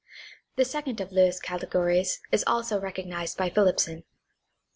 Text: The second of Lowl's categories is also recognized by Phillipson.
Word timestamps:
The 0.55 0.65
second 0.65 0.99
of 0.99 1.11
Lowl's 1.11 1.39
categories 1.39 2.21
is 2.31 2.43
also 2.47 2.79
recognized 2.81 3.37
by 3.37 3.51
Phillipson. 3.51 4.03